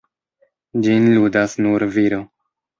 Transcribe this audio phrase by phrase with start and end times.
[0.87, 2.23] Ĝin ludas nur viro.